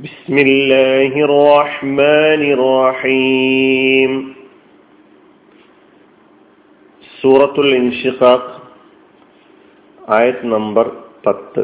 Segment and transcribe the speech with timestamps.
[0.00, 4.12] بسم الله الرحمن الرحيم
[7.20, 8.50] സൂറത്തുൽ ഇൻഷിഖാഖ്
[10.18, 10.86] ആയത് നമ്പർ
[11.24, 11.62] പത്ത്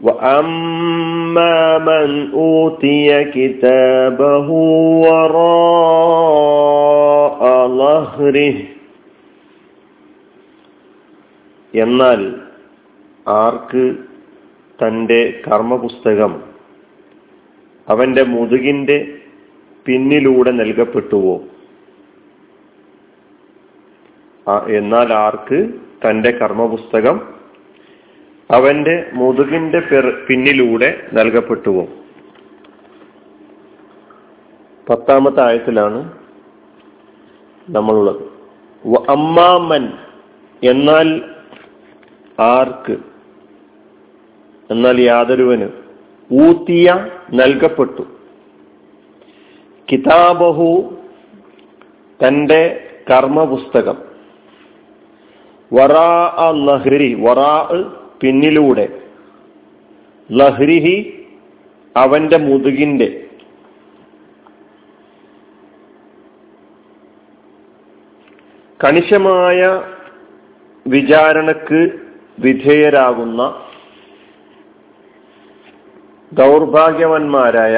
[0.00, 4.48] وأما من أوتي كتابه
[5.04, 6.50] وراء
[7.80, 8.56] ظهره
[11.74, 12.20] എന്നാൽ
[13.26, 13.84] ആർക്ക്
[14.83, 16.43] തന്റെ കർമ്മപുസ്തകം
[17.89, 19.17] അവന്റെ മുതുകിന്റെ
[19.85, 21.43] പിന്നിലൂടെ നൽകപ്പെട്ടുവോ?
[24.69, 25.73] എന്നാൽ ആർക്ക്
[26.05, 27.33] തന്റെ കർമ്മപുസ്തകം
[28.51, 29.79] അവന്റെ മുതുകിന്റെ
[30.29, 31.87] പിന്നിലൂടെ നൽകപ്പെട്ടുവോ?
[34.89, 36.13] പത്താമത്തെ ആയത്തിലാണ്
[37.69, 38.21] നമ്മളുള്ളത്.
[39.09, 39.93] അമ്മാമൻ
[40.63, 41.21] എന്നാൽ
[42.39, 43.14] ആർക്ക്
[44.71, 45.69] എന്നാൽ യാതൊരുവന്
[46.33, 48.01] ഊത്തിയ നൽകപ്പെട്ടു.
[49.91, 50.97] കിതാബഹു
[52.27, 53.97] തന്റെ കർമ്മപുസ്തകം.
[55.73, 57.69] വറാ ലഹ്രി വറാ
[58.21, 59.01] പിന്നിലൂടെ.
[60.31, 61.25] ലഹ്രിഹി
[61.97, 63.21] അവന്റെ മുതുകിന്റെ
[68.83, 69.81] കണിശമായ
[70.87, 71.91] വിചാരണക്ക്
[72.39, 73.64] വിധേയരാകുന്ന
[76.39, 77.75] ദൗർഭാഗ്യവന്മാരായ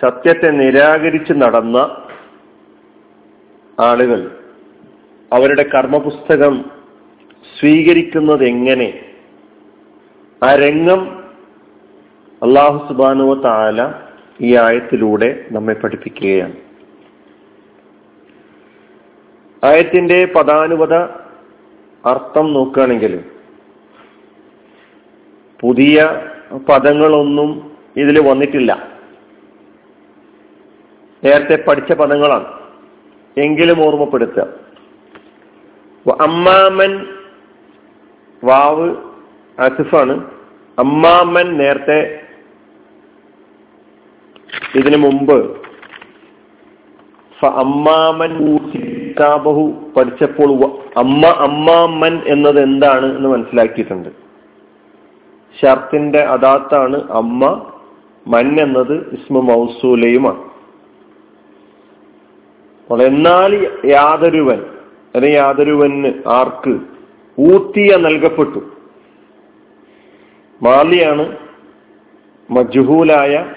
[0.00, 1.78] സത്യത്തെ നിരാകരിച്ച് നടന്ന
[3.80, 4.20] ആളുകൾ
[5.32, 6.54] അവരുടെ കർമ്മപുസ്തകം
[7.58, 8.88] സ്വീകരിക്കുന്നത് എങ്ങനെ
[10.42, 11.00] ആ രംഗം
[12.42, 13.80] അള്ളാഹു സുബാനുവ താല
[14.40, 16.56] ഈ ആയത്തിലൂടെ നമ്മെ പഠിപ്പിക്കുകയാണ്.
[19.64, 20.94] ആയത്തിന്റെ പദാനുപത
[22.04, 23.14] അർത്ഥം നോക്കുകയാണെങ്കിൽ
[25.60, 26.22] പുതിയ
[26.68, 28.88] പദങ്ങളൊന്നും ഇതിൽ വന്നിട്ടില്ല.
[31.24, 32.44] നേരത്തെ പഠിച്ച പദങ്ങളാണ്.
[33.40, 34.46] എങ്കിലും ഓർമ്മപ്പെടുത്തുക.
[36.20, 37.06] അമ്മാമൻ
[38.44, 38.96] വാവ്
[39.58, 40.30] അസിഫാണ്.
[40.78, 42.20] അമ്മാമൻ നേരത്തെ
[44.74, 45.60] ഇതിനു മുമ്പ്
[47.46, 48.58] അമ്മാമൻ
[49.96, 54.29] പഠിച്ചപ്പോൾ അമ്മ അമ്മാമൻ എന്നത് എന്താണ് എന്ന് മനസ്സിലാക്കിയിട്ടുണ്ട്.
[55.62, 57.72] ഷർത്തിന്റെ അദാത്താണ് അമ്മ
[58.26, 60.50] മൻ എന്നത് ഇസ്മ മൗസൂലയുമാണ്.
[63.02, 64.62] എന്നാൽ യാതൊരുവൻ
[65.14, 66.80] അല്ലെങ്കിൽ യാതൊരുവന് ആർക്ക്?
[67.40, 68.70] ഊത്തിയ നൽകപ്പെട്ടു.
[70.62, 71.36] മാലിയാണ്
[72.50, 73.52] മജ്ഹൂലായ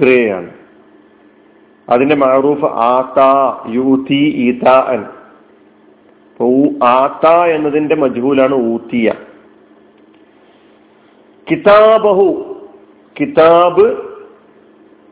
[0.00, 0.50] ക്രിയയാണ്.
[1.88, 5.04] അതിന്റെ മാറൂഫ് ആതാ യൂത്തി ഈതാ അൻ.
[6.84, 9.12] ആത്ത എന്നതിന്റെ മജ്ഹൂലാണ് ഊത്തിയ.
[11.50, 12.44] കിതാബഹു.
[13.20, 13.96] കിതാബ്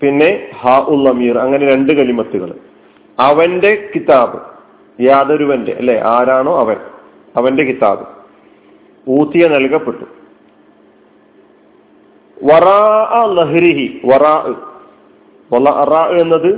[0.00, 2.54] പിന്നെ ഹാ ഉൽ അങ്ങനെ രണ്ട് കലിമത്തുകൾ.
[3.18, 4.40] അവന്റെ കിതാബ്
[5.02, 6.02] യാതൊരുവന്റെ അല്ലെ?
[6.04, 6.76] ആരാണോ അവൻ
[7.36, 8.06] അവന്റെ കിതാബ്.
[9.08, 10.04] ഊത്തിയ നൽകപ്പെട്ടു.
[12.44, 14.00] വറാ ലഹരിഹി
[15.52, 16.52] വറ എന്നത്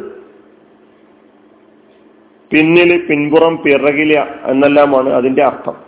[2.50, 5.88] പിന്നിൽ പിൻപുറം പിറകില എന്നെല്ലാമാണ് അതിന്റെ അർത്ഥം.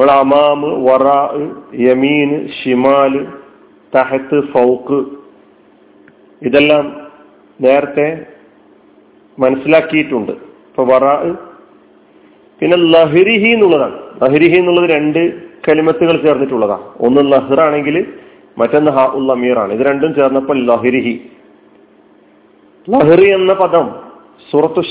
[0.00, 1.22] അവിടെ അമാമ് വറാ
[1.86, 3.14] യമീന് ഷിമാൽ
[3.94, 4.98] തഹത്ത് ഫൗക്ക്.
[6.42, 6.84] ഇതെല്ലാം
[7.64, 8.06] നേരത്തെ
[9.38, 10.32] മനസ്സിലാക്കിയിട്ടുണ്ട്.
[10.68, 11.12] ഇപ്പൊ വറാ
[12.60, 13.98] പിന്നെ ലഹരിഹി എന്നുള്ളതാണ്.
[14.22, 15.20] ലഹരിഹി എന്നുള്ളത് രണ്ട്
[15.66, 16.86] കലിമത്തുകൾ ചേർന്നിട്ടുള്ളതാണ്.
[17.06, 17.98] ഒന്ന് ലഹ്റാണെങ്കിൽ
[18.62, 21.14] മറ്റൊന്ന് ഹാ ഉൽ അമീറാണ് ഇത് രണ്ടും ചേർന്നപ്പോൾ ലഹരിഹി.
[22.88, 23.86] ലഹറി എന്ന പദം
[24.50, 24.82] സൂറത്തു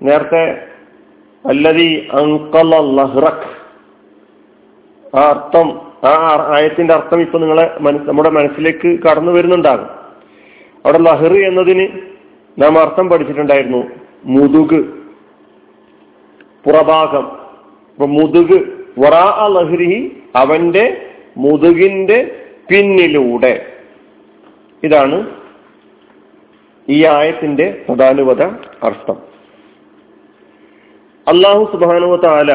[0.00, 0.44] നേരത്തെ
[1.44, 1.90] അല്ലതി
[2.20, 3.57] അങ്കല ലഹ്റഖ്
[5.16, 5.68] ആ അർത്ഥം
[6.04, 6.14] ആ
[6.56, 9.88] ആയത്തിന്റെ അർത്ഥം ഇപ്പൊ നിങ്ങളെ നമ്മുടെ മനസ്സിലേക്ക് കടന്നു വരുന്നുണ്ടാകും.
[10.84, 11.86] അവിടെ ലഹറി എന്നതിന്
[12.58, 13.82] നാം അർത്ഥം പഠിച്ചിട്ടുണ്ടായിരുന്നു
[14.24, 14.80] മുതുക്
[16.64, 17.26] പുറഭാഗം.
[17.90, 18.58] ഇപ്പൊ മുതുക്
[18.98, 20.84] വറാ ലഹരി അവന്റെ
[21.36, 22.18] മുതുകിന്റെ
[22.70, 23.54] പിന്നിലൂടെ.
[24.82, 25.26] ഇതാണ്
[26.88, 28.42] ഈ ആയത്തിന്റെ പ്രധാനപത
[28.82, 29.16] അർത്ഥം.
[31.28, 32.52] അള്ളാഹു സുബാനുവ താല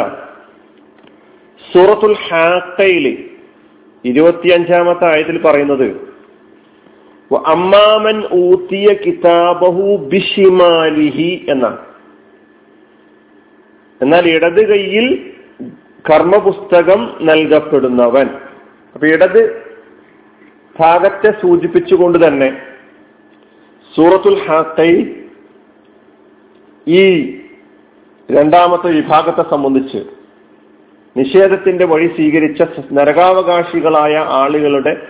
[1.72, 3.30] സൂറത്തുൽ ഹാക്കയിൽ
[4.06, 6.14] ഇരുപത്തിയഞ്ചാമത്തെ ആയത്തിൽ പറയുന്നത്
[7.48, 11.78] അമ്മാമൻ ഊത്തിയ കിതാബഹു ബിഷിമാലിഹി എന്നാണ്.
[14.02, 15.34] എന്നാൽ ഇടത് കൈയിൽ
[16.10, 18.28] കർമ്മപുസ്തകം നൽകപ്പെടുന്നവൻ.
[18.94, 19.74] അപ്പൊ ഇടത്
[20.80, 22.50] ഭാഗത്തെ സൂചിപ്പിച്ചുകൊണ്ട് തന്നെ
[23.96, 25.26] സൂറത്തുൽ ഹാക്കയിൽ
[26.88, 27.02] ഈ
[28.32, 30.23] രണ്ടാമത്തെ വിഭാഗത്തെ സംബന്ധിച്ച്
[31.18, 32.64] നിഷേധത്തിന്റെ വഴി സ്വീകരിച്ച
[32.94, 35.02] നരകാവകാശികളായ ആളുകളുടെ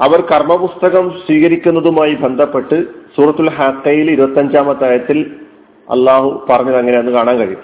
[0.00, 2.84] അവർ കർമ്മപുസ്തകം സ്വീകരിക്കുന്നതുമായി ബന്ധപ്പെട്ട്
[3.16, 5.36] സൂറത്തുൽ ഹാക്കയിൽ ഇരുപത്തഞ്ചാമത്തെ ആയത്തിൽ
[5.90, 7.60] അള്ളാഹു പറഞ്ഞത് അങ്ങനെയാണെന്ന് കാണാൻ കഴിയും.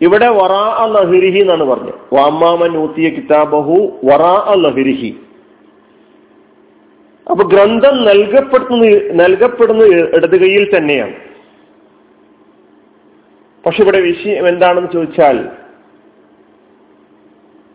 [0.00, 2.14] ഇവിടെ വറാ അ ലഹിരിഹി എന്നാണ് പറഞ്ഞത്.
[2.14, 5.16] വാമാമൻ ഊത്തിയ കിതാബഹു വറാ അ ലഹിരിഹി.
[7.30, 9.84] അപ്പൊ ഗ്രന്ഥം നൽകപ്പെടുന്ന നൽകപ്പെടുന്ന
[10.16, 11.14] ഇടതുകയിൽ തന്നെയാണ്.
[13.66, 15.48] പക്ഷെ ഇവിടെ വിഷയം എന്താണെന്ന് ചോദിച്ചാൽ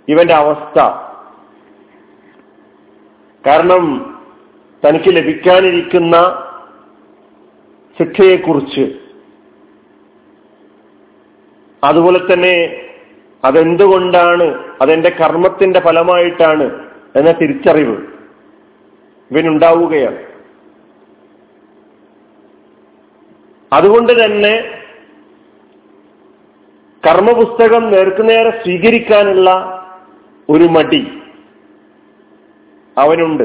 [0.09, 0.79] ഇവന്റെ അവസ്ഥ.
[3.47, 4.15] കാരണം
[4.87, 6.45] തനിക്ക് ലഭിക്കാനിരിക്കുന്ന
[7.99, 8.95] ശിക്ഷയെക്കുറിച്ച്.
[11.83, 12.85] അതുപോലെ തന്നെ
[13.45, 17.97] അതെന്തുകൊണ്ടാണ് അതെന്റെ കർമ്മത്തിന്റെ ഫലമായിട്ടാണ് എന്ന തിരിച്ചറിവ്
[19.31, 20.23] ഇവനുണ്ടാവുകയാണ്.
[23.73, 24.53] അതുകൊണ്ട് തന്നെ
[27.07, 29.78] കർമ്മപുസ്തകം നേർക്കുനേരെ സ്വീകരിക്കാനുള്ള
[30.49, 31.01] ഒരു മടി
[32.97, 33.43] അവനുണ്ട്.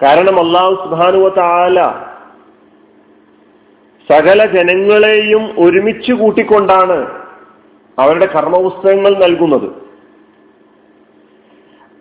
[0.00, 1.78] കാരണം അള്ളാഹു സുബാനുവ താല
[4.08, 6.98] സകല ജനങ്ങളെയും ഒരുമിച്ച് കൂട്ടിക്കൊണ്ടാണ്
[7.98, 9.68] അവരുടെ കർമ്മപുസ്തകങ്ങൾ നൽകുന്നത്.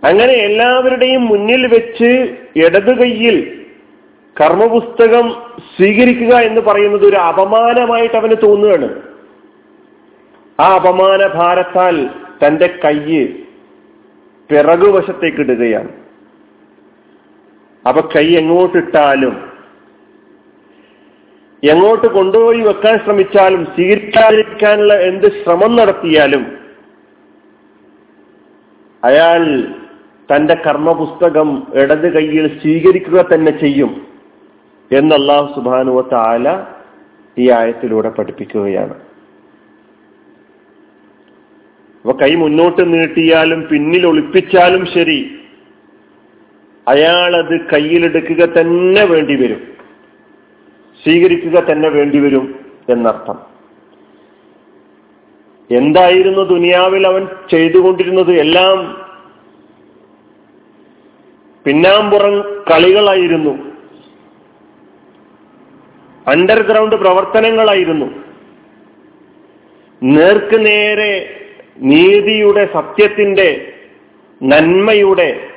[0.03, 2.09] അങ്ങനെ എല്ലാവരുടെയും മുന്നിൽ വെച്ച്
[2.65, 3.37] ഇടതു കൈയിൽ
[4.41, 5.25] കർമ്മപുസ്തകം
[5.75, 8.89] സ്വീകരിക്കുക എന്ന് പറയുന്നത് ഒരു അപമാനമായിട്ട് അവന് തോന്നുകയാണ്.
[10.59, 11.97] ആ അപമാന ഭാരത്താൽ
[12.41, 13.23] തന്റെ കയ്യ്
[14.49, 15.91] പിറകുവശത്തേക്ക് ഇടുകയാണ്.
[17.85, 19.35] അപ്പൊ കൈ എങ്ങോട്ടിട്ടാലും
[21.63, 26.43] എങ്ങോട്ട് കൊണ്ടുപോയി വെക്കാൻ ശ്രമിച്ചാലും സ്വീകരിക്കാതിരിക്കാനുള്ള എന്ത് ശ്രമം നടത്തിയാലും
[29.03, 29.43] അയാൾ
[30.29, 31.49] തന്റെ കർമ്മപുസ്തകം
[31.81, 33.91] ഇടത് കൈയിൽ സ്വീകരിക്കുക തന്നെ ചെയ്യും
[34.91, 36.47] എന്ന് അള്ളാഹു സുബാനുവ താല
[37.37, 38.95] ഈ ആയത്തിലൂടെ പഠിപ്പിക്കുകയാണ്.
[41.99, 45.39] അപ്പൊ കൈ മുന്നോട്ട് നീട്ടിയാലും പിന്നിൽ ഒളിപ്പിച്ചാലും ശരി.
[46.87, 49.61] അയാളത് കയ്യിലെടുക്കുക തന്നെ വേണ്ടി വരും.
[51.03, 52.59] സ്വീകരിക്കുക തന്നെ വേണ്ടി വരും
[52.89, 53.39] എന്നർത്ഥം.
[55.71, 59.07] എന്തായിരുന്നു ദുനിയാവിൽ അവൻ ചെയ്തുകൊണ്ടിരുന്നത് എല്ലാം?
[61.65, 63.69] പിന്നാമ്പുറം കളികളായിരുന്നു.
[66.27, 68.05] അണ്ടർഗ്രൗണ്ട് പ്രവർത്തനങ്ങളായിരുന്നു.
[70.03, 71.35] നേർക്ക് നേരെ
[71.79, 73.73] നീതിയുടെ സത്യത്തിന്റെ
[74.43, 75.47] നന്മയുടെ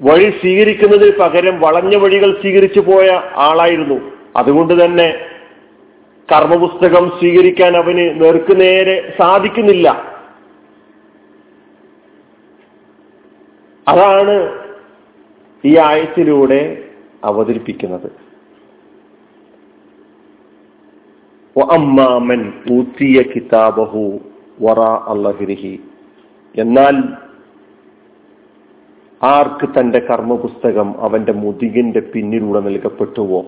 [0.00, 4.12] വഴി സ്വീകരിക്കുന്നതിന് പകരം വളഞ്ഞ വഴികൾ സ്വീകരിച്ചു പോയ ആളായിരുന്നു.
[4.36, 5.14] അതുകൊണ്ട് തന്നെ
[6.32, 9.88] കർമ്മപുസ്തകം സ്വീകരിക്കാൻ അവന് നേർക്ക് നേരെ സാധിക്കുന്നില്ല.
[13.88, 14.64] അതാണ്
[15.64, 16.84] ഈ ആയത്തിലൂടെ
[17.24, 18.30] അവതരിപ്പിക്കുന്നത്.
[21.70, 24.20] അമ്മാമൻ ഊത്തിയ കിതാബഹു
[24.60, 25.80] വറ അള്ളഹിരിഹി.
[26.56, 27.02] എന്നാൽ
[29.22, 33.40] ആർക്ക് തന്റെ കർമ്മപുസ്തകം അവന്റെ മുതുകിന്റെ പിന്നിലൂടെ നൽകപ്പെട്ടുവോ?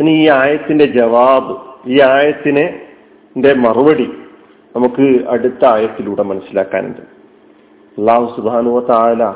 [0.00, 2.80] ഇനി ഈ ആയത്തിന്റെ ജവാബ് ഈ ആയത്തിനെ
[3.56, 4.10] മറുപടി
[4.76, 7.00] നമുക്ക് അടുത്ത ആയത്തിലൂടെ മനസ്സിലാക്കാനുണ്ട്.
[7.98, 9.34] അള്ളാഹു സുബാനുവ താല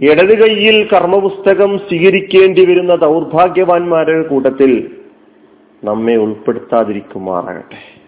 [0.00, 4.96] ഇടത് കൈയിൽ കർമ്മപുസ്തകം സ്വീകരിക്കേണ്ടി വരുന്ന ദൗർഭാഗ്യവാന്മാരുടെ കൂട്ടത്തിൽ
[5.84, 8.01] നമ്മെ ഉൾപ്പെടുത്താതിരിക്കുമാറാകട്ടെ.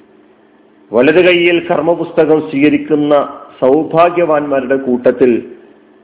[0.94, 3.14] വലത് കൈയിൽ കർമ്മപുസ്തകം സ്വീകരിക്കുന്ന
[3.60, 5.30] സൗഭാഗ്യവാന്മാരുടെ കൂട്ടത്തിൽ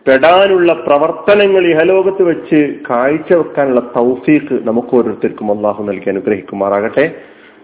[0.06, 2.60] പെടാനുള്ള പ്രവർത്തനങ്ങൾ ഇഹലോകത്ത് വെച്ച്
[2.90, 7.04] കാഴ്ചവെക്കാനുള്ള തൗഫീഖ് നമുക്ക് ഓരോരുത്തർക്കും അള്ളാഹു നൽകി അനുഗ്രഹിക്കുമാറാകട്ടെ.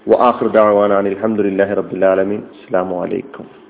[0.09, 1.73] വാഹൃദാൻ അലഹമുല്ലാഹി
[2.37, 3.66] അസ്സാം വലൈക്കും